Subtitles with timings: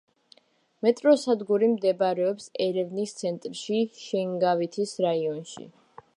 [0.85, 5.71] მეტროსადგური მდებარეობს ერევნის ცენტრში, შენგავითის რაიონში.